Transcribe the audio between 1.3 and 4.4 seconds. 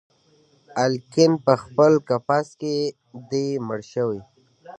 پخپل قفس کي دی مړ شوی